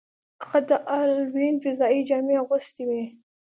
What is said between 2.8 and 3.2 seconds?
وې